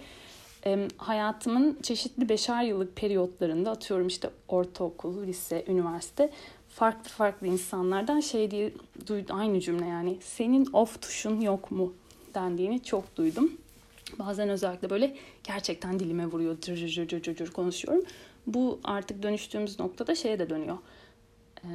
e, 0.66 0.88
hayatımın 0.98 1.78
çeşitli 1.84 2.30
beşer 2.30 2.64
yıllık 2.64 2.96
periyotlarında 2.96 3.72
atıyorum 3.72 4.08
işte 4.08 4.30
ortaokul, 4.48 5.24
lise, 5.28 5.66
üniversite 5.68 6.30
farklı 6.70 7.10
farklı 7.10 7.48
insanlardan 7.48 8.20
şey 8.20 8.52
diye 8.52 8.74
duydu 9.08 9.34
aynı 9.36 9.60
cümle 9.60 9.86
yani 9.86 10.18
senin 10.22 10.68
off 10.74 11.02
tuşun 11.02 11.42
yok 11.42 11.72
mu 11.72 11.94
dendiğini 12.36 12.84
çok 12.84 13.16
duydum. 13.16 13.52
Bazen 14.20 14.50
özellikle 14.50 14.90
böyle 14.90 15.16
gerçekten 15.44 16.00
dilime 16.00 16.26
vuruyor, 16.26 16.62
cır 16.62 16.76
cır 16.78 17.08
cır 17.08 17.22
cır 17.22 17.36
cır 17.36 17.52
konuşuyorum. 17.52 18.04
Bu 18.48 18.80
artık 18.84 19.24
dönüştüğümüz 19.24 19.80
noktada 19.80 20.16
şeye 20.16 20.40
de 20.40 20.50
dönüyor. 20.50 20.78
Ee, 21.64 21.68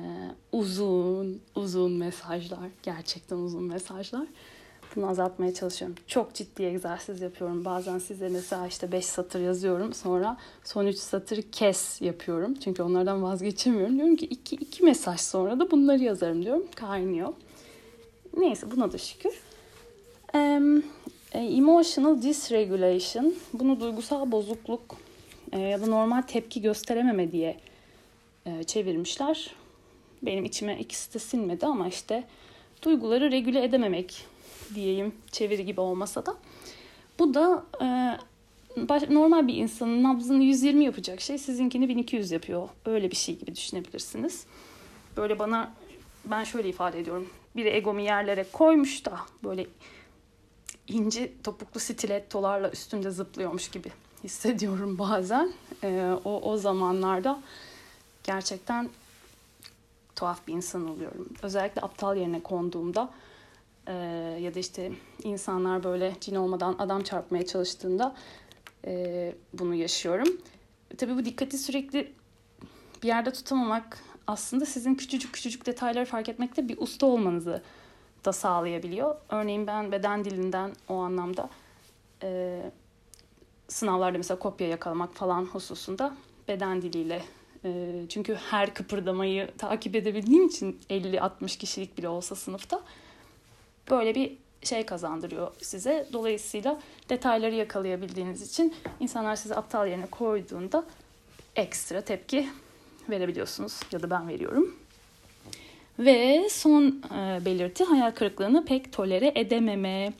uzun, 0.53 1.41
uzun 1.55 1.93
mesajlar, 1.93 2.69
gerçekten 2.83 3.37
uzun 3.37 3.63
mesajlar. 3.63 4.27
Bunu 4.97 5.09
azaltmaya 5.09 5.55
çalışıyorum. 5.55 5.97
Çok 6.07 6.35
ciddi 6.35 6.63
egzersiz 6.63 7.21
yapıyorum. 7.21 7.65
Bazen 7.65 7.99
size 7.99 8.29
mesela 8.29 8.67
işte 8.67 8.93
5 8.93 9.05
satır 9.05 9.41
yazıyorum. 9.41 9.95
Sonra 9.95 10.37
son 10.65 10.87
3 10.87 10.97
satırı 10.97 11.51
kes 11.51 12.03
yapıyorum. 12.03 12.55
Çünkü 12.55 12.83
onlardan 12.83 13.23
vazgeçemiyorum. 13.23 13.97
Diyorum 13.97 14.17
ki 14.17 14.27
2 14.27 14.57
2 14.57 14.85
mesaj 14.85 15.21
sonra 15.21 15.59
da 15.59 15.71
bunları 15.71 16.03
yazarım 16.03 16.45
diyorum. 16.45 16.67
Kaynıyor. 16.75 17.33
Neyse 18.37 18.71
buna 18.71 18.93
da 18.93 18.99
şükür. 18.99 19.33
Um, 20.35 20.83
emotional 21.35 22.23
dysregulation. 22.23 23.35
Bunu 23.53 23.81
duygusal 23.81 24.33
bozukluk 24.33 24.97
e, 25.53 25.61
ya 25.61 25.83
da 25.83 25.87
normal 25.87 26.23
tepki 26.23 26.63
gösterememe 26.63 27.33
diye 27.33 27.57
e, 28.47 28.65
çevirmişler. 28.65 29.55
Benim 30.23 30.45
içime 30.45 30.79
ikisi 30.79 31.15
de 31.15 31.19
sinmedi 31.19 31.67
ama 31.67 31.89
işte 31.89 32.25
duyguları 32.83 33.31
regüle 33.31 33.65
edememek 33.65 34.27
diyeyim 34.75 35.15
çeviri 35.31 35.65
gibi 35.65 35.81
olmasa 35.81 36.27
da. 36.27 36.37
Bu 37.19 37.35
da 37.35 37.65
e, 37.83 37.87
normal 39.15 39.49
bir 39.49 39.55
insanın 39.55 40.03
nabzını 40.03 40.45
120 40.45 40.85
yapacak 40.85 41.21
şey 41.21 41.39
sizinkini 41.39 41.89
1200 41.89 42.31
yapıyor. 42.31 42.69
Öyle 42.87 43.11
bir 43.11 43.17
şey 43.17 43.39
gibi 43.39 43.57
düşünebilirsiniz. 43.57 44.47
Böyle 45.17 45.39
bana 45.39 45.73
ben 46.25 46.45
şöyle 46.45 46.69
ifade 46.69 47.01
ediyorum. 47.01 47.29
Biri 47.57 47.69
egomu 47.69 48.01
yerlere 48.01 48.47
koymuş 48.53 49.05
da 49.05 49.19
böyle 49.45 49.67
inci 50.89 51.33
topuklu 51.45 51.81
stilettolarla 51.81 52.71
üstünde 52.71 53.11
zıplıyormuş 53.11 53.69
gibi 53.69 53.93
hissediyorum 54.25 54.99
bazen. 54.99 55.53
E, 55.85 56.13
o, 56.25 56.41
o 56.51 56.57
zamanlarda 56.57 57.43
gerçekten 58.25 58.89
tuhaf 60.17 60.47
bir 60.47 60.53
insan 60.53 60.89
oluyorum. 60.89 61.29
Özellikle 61.43 61.83
aptal 61.83 62.17
yerine 62.17 62.41
konduğumda 62.41 63.11
e, 63.89 63.93
ya 64.41 64.55
da 64.55 64.59
işte 64.59 64.93
insanlar 65.23 65.85
böyle 65.85 66.13
cin 66.21 66.35
olmadan 66.35 66.77
adam 66.79 67.03
çarpmaya 67.03 67.47
çalıştığında 67.47 68.15
e, 68.87 69.35
bunu 69.53 69.75
yaşıyorum. 69.75 70.29
Tabii 70.99 71.17
bu 71.17 71.25
dikkati 71.25 71.59
sürekli 71.59 72.13
bir 73.03 73.09
yerde 73.09 73.33
tutamamak 73.33 73.99
aslında 74.27 74.67
sizin 74.67 74.95
küçücük 74.95 75.33
küçücük 75.33 75.67
detayları 75.67 76.05
fark 76.05 76.29
etmekte 76.29 76.69
bir 76.69 76.79
usta 76.79 77.07
olmanızı 77.07 77.63
da 78.25 78.33
sağlayabiliyor. 78.33 79.17
Örneğin 79.29 79.67
ben 79.67 79.93
beden 79.93 80.25
dilinden 80.25 80.73
o 80.89 80.95
anlamda 80.95 81.51
e, 82.23 82.61
sınavlarda 83.69 84.19
mesela 84.19 84.39
kopya 84.39 84.69
yakalamak 84.69 85.15
falan 85.15 85.45
hususunda 85.45 86.17
beden 86.49 86.83
diliyle 86.83 87.23
e, 87.65 88.03
çünkü 88.09 88.35
her 88.35 88.75
kıpırdamayı 88.75 89.51
takip 89.59 89.97
edebildiğim 89.97 90.47
için 90.47 90.81
50-60 90.91 91.59
kişilik 91.59 91.99
bile 91.99 92.09
olsa 92.09 92.35
sınıfta 92.35 92.83
böyle 93.91 94.15
bir 94.15 94.33
şey 94.63 94.87
kazandırıyor 94.87 95.51
size. 95.63 96.07
Dolayısıyla 96.13 96.81
detayları 97.09 97.55
yakalayabildiğiniz 97.55 98.51
için 98.51 98.75
insanlar 99.01 99.37
sizi 99.37 99.55
aptal 99.55 99.89
yerine 99.89 100.07
koyduğunda 100.07 100.85
ekstra 101.57 102.01
tepki 102.01 102.49
verebiliyorsunuz 103.11 103.81
ya 103.93 104.03
da 104.03 104.11
ben 104.11 104.29
veriyorum. 104.29 104.77
Ve 105.99 106.49
son 106.51 107.03
e, 107.15 107.45
belirti 107.45 107.85
hayal 107.85 108.11
kırıklığını 108.11 108.65
pek 108.65 108.93
tolere 108.93 109.33
edememe. 109.35 110.13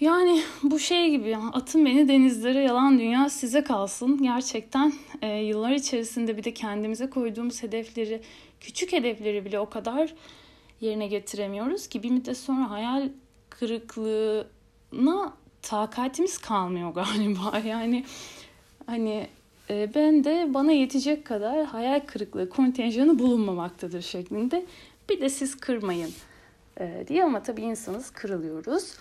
Yani 0.00 0.42
bu 0.62 0.78
şey 0.78 1.10
gibi 1.10 1.36
atın 1.52 1.86
beni 1.86 2.08
denizlere 2.08 2.62
yalan 2.62 2.98
dünya 2.98 3.28
size 3.28 3.64
kalsın. 3.64 4.22
Gerçekten 4.22 4.92
e, 5.22 5.36
yıllar 5.36 5.70
içerisinde 5.70 6.36
bir 6.36 6.44
de 6.44 6.54
kendimize 6.54 7.10
koyduğumuz 7.10 7.62
hedefleri, 7.62 8.20
küçük 8.60 8.92
hedefleri 8.92 9.44
bile 9.44 9.58
o 9.60 9.70
kadar 9.70 10.14
yerine 10.80 11.06
getiremiyoruz 11.06 11.86
ki 11.86 12.02
bir 12.02 12.10
müddet 12.10 12.36
sonra 12.36 12.70
hayal 12.70 13.08
kırıklığına 13.50 15.32
takatimiz 15.62 16.38
kalmıyor 16.38 16.90
galiba. 16.94 17.58
Yani 17.66 18.04
hani 18.86 19.26
e, 19.70 19.94
ben 19.94 20.24
de 20.24 20.54
bana 20.54 20.72
yetecek 20.72 21.24
kadar 21.24 21.64
hayal 21.64 22.00
kırıklığı 22.00 22.48
kontenjanı 22.48 23.18
bulunmamaktadır 23.18 24.02
şeklinde. 24.02 24.66
Bir 25.10 25.20
de 25.20 25.28
siz 25.28 25.56
kırmayın 25.56 26.10
e, 26.80 27.04
diye 27.08 27.24
ama 27.24 27.42
tabii 27.42 27.62
insanız 27.62 28.10
kırılıyoruz. 28.10 28.94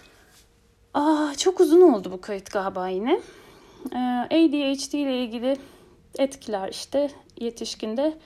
Aa, 0.93 1.35
çok 1.37 1.59
uzun 1.59 1.81
oldu 1.81 2.11
bu 2.11 2.21
kayıt 2.21 2.51
galiba 2.51 2.89
yine. 2.89 3.21
Ee, 3.93 3.97
ADHD 4.31 4.93
ile 4.93 5.23
ilgili 5.23 5.57
etkiler 6.17 6.69
işte 6.69 7.11
yetişkinde 7.39 8.17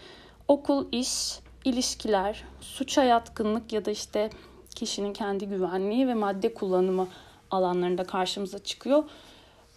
okul, 0.48 0.86
iş, 0.92 1.40
ilişkiler, 1.66 2.44
suça 2.62 3.04
yatkınlık 3.04 3.74
ya 3.74 3.86
da 3.86 3.92
işte 3.92 4.30
kişinin 4.76 5.14
kendi 5.14 5.46
güvenliği 5.48 6.08
ve 6.08 6.14
madde 6.14 6.54
kullanımı 6.54 7.08
alanlarında 7.52 8.04
karşımıza 8.04 8.60
çıkıyor. 8.60 9.04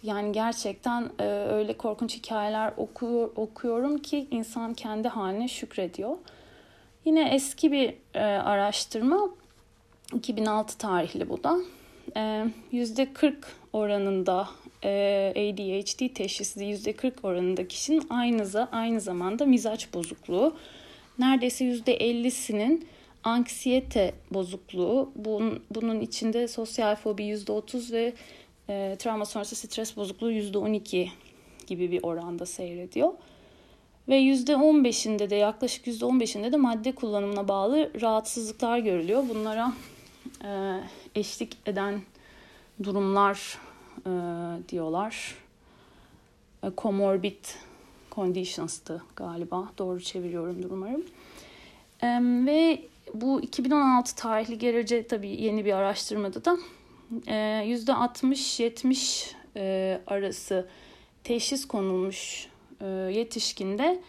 Yani 0.03 0.31
gerçekten 0.31 1.09
e, 1.19 1.23
öyle 1.25 1.77
korkunç 1.77 2.15
hikayeler 2.15 2.73
oku, 2.77 3.33
okuyorum 3.35 3.97
ki 3.97 4.27
insan 4.31 4.73
kendi 4.73 5.07
haline 5.07 5.47
şükrediyor. 5.47 6.17
Yine 7.05 7.29
eski 7.35 7.71
bir 7.71 7.93
e, 8.13 8.23
araştırma 8.23 9.29
2006 10.13 10.77
tarihli 10.77 11.29
bu 11.29 11.43
da. 11.43 11.57
%40 12.71 13.27
ee, 13.27 13.33
oranında 13.73 14.49
e, 14.83 15.31
ADHD 15.35 16.13
teşhisli 16.13 16.63
%40 16.63 17.13
oranında 17.23 17.67
kişinin 17.67 18.03
aynı, 18.09 18.67
aynı 18.71 19.01
zamanda 19.01 19.45
mizaç 19.45 19.93
bozukluğu. 19.93 20.55
Neredeyse 21.19 21.65
%50'sinin 21.65 22.87
anksiyete 23.23 24.13
bozukluğu. 24.31 25.11
Bunun, 25.15 25.63
bunun 25.75 26.01
içinde 26.01 26.47
sosyal 26.47 26.95
fobi 26.95 27.23
%30 27.23 27.93
ve 27.93 28.13
e, 28.69 28.95
travma 28.99 29.25
sonrası 29.25 29.55
stres 29.55 29.97
bozukluğu 29.97 30.31
%12 30.31 31.09
gibi 31.67 31.91
bir 31.91 32.03
oranda 32.03 32.45
seyrediyor. 32.45 33.13
Ve 34.09 34.21
%15'inde 34.21 35.29
de 35.29 35.35
yaklaşık 35.35 35.87
%15'inde 35.87 36.51
de 36.51 36.57
madde 36.57 36.95
kullanımına 36.95 37.47
bağlı 37.47 37.91
rahatsızlıklar 38.01 38.79
görülüyor. 38.79 39.23
Bunlara 39.29 39.73
e, 40.43 40.49
eşlik 41.15 41.57
eden 41.65 42.01
durumlar 42.83 43.57
e, 44.05 44.11
diyorlar. 44.69 45.35
E, 46.63 46.67
comorbid 46.77 47.45
conditions'tı 48.17 49.03
galiba. 49.15 49.69
Doğru 49.77 50.01
çeviriyorum 50.01 50.57
umarım. 50.69 51.03
E, 52.01 52.07
ve 52.45 52.81
bu 53.13 53.41
2016 53.41 54.15
tarihli 54.15 54.57
gerece 54.57 55.07
tabii 55.07 55.41
yeni 55.41 55.65
bir 55.65 55.73
araştırmada 55.73 56.45
da 56.45 56.57
e, 57.27 57.33
%60-70 57.33 59.31
e, 59.55 60.01
arası 60.07 60.67
teşhis 61.23 61.67
konulmuş 61.67 62.47
e, 62.81 62.85
yetişkinde 62.87 64.01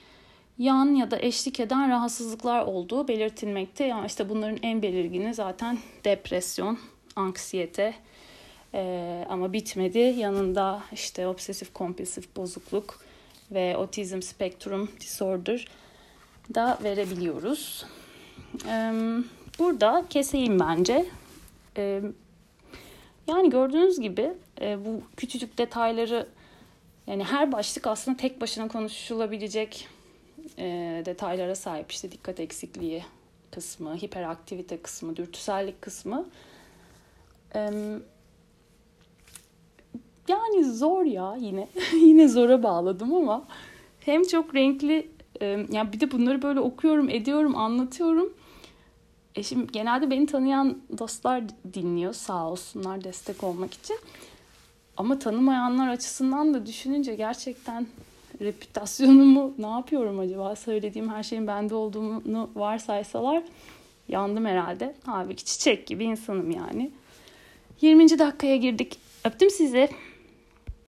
yan 0.59 0.95
ya 0.95 1.11
da 1.11 1.19
eşlik 1.19 1.61
eden 1.61 1.91
rahatsızlıklar 1.91 2.65
olduğu 2.65 3.09
belirtilmekte. 3.09 3.85
Yani 3.85 4.07
işte 4.07 4.29
bunların 4.29 4.59
en 4.63 4.83
belirgini 4.83 5.35
zaten 5.35 5.79
depresyon, 6.05 6.79
anksiyete 7.17 7.95
ee, 8.75 9.27
ama 9.29 9.53
bitmedi. 9.53 9.99
Yanında 9.99 10.83
işte 10.93 11.29
obsesif 11.29 11.75
kompulsif 11.75 12.37
bozukluk 12.37 13.01
ve 13.51 13.77
otizm 13.77 14.23
spektrum 14.23 14.91
disorder 15.01 15.69
da 16.55 16.79
verebiliyoruz. 16.83 17.87
Burada 19.59 20.05
keseyim 20.11 20.61
bence. 20.61 21.07
Yani 23.27 23.51
gördüğünüz 23.51 24.01
gibi 24.01 24.33
e, 24.61 24.85
bu 24.85 25.03
küçücük 25.17 25.59
detayları 25.59 26.27
yani 27.07 27.25
her 27.25 27.53
başlık 27.53 27.87
aslında 27.87 28.17
tek 28.17 28.41
başına 28.41 28.69
konuşulabilecek 28.69 29.89
e, 30.59 31.03
detaylara 31.07 31.55
sahip. 31.55 31.93
İşte 31.93 32.13
dikkat 32.13 32.41
eksikliği 32.41 33.05
kısmı, 33.51 33.97
hiperaktivite 33.97 34.83
kısmı, 34.83 35.17
dürtüsellik 35.17 35.83
kısmı. 35.83 36.29
Yani 40.29 40.65
zor 40.65 41.05
ya 41.05 41.37
yine. 41.41 41.69
yine 41.93 42.29
zora 42.29 42.63
bağladım 42.63 43.15
ama 43.15 43.45
hem 44.01 44.23
çok 44.23 44.55
renkli 44.55 45.09
yani 45.43 45.93
bir 45.93 46.01
de 46.01 46.11
bunları 46.11 46.43
böyle 46.43 46.61
okuyorum, 46.61 47.09
ediyorum, 47.09 47.57
anlatıyorum. 47.57 48.33
E 49.35 49.43
şimdi 49.43 49.73
genelde 49.73 50.11
beni 50.11 50.27
tanıyan 50.27 50.79
dostlar 50.99 51.45
dinliyor 51.75 52.13
sağ 52.13 52.51
olsunlar 52.51 53.05
destek 53.05 53.45
olmak 53.45 53.75
için. 53.75 53.97
Ama 54.97 55.19
tanımayanlar 55.19 55.89
açısından 55.89 56.55
da 56.55 56.67
düşününce 56.67 57.15
gerçekten 57.15 57.87
reputasyonumu 58.41 59.55
ne 59.59 59.67
yapıyorum 59.67 60.19
acaba? 60.19 60.57
Söylediğim 60.57 61.09
her 61.09 61.23
şeyin 61.23 61.47
bende 61.47 61.75
olduğunu 61.75 62.51
varsaysalar 62.55 63.43
yandım 64.09 64.47
herhalde. 64.47 64.95
Halbuki 65.05 65.45
çiçek 65.45 65.87
gibi 65.87 66.05
insanım 66.05 66.51
yani. 66.51 66.91
20. 67.81 68.19
dakikaya 68.19 68.57
girdik. 68.57 68.99
Öptüm 69.25 69.51
sizi. 69.51 69.89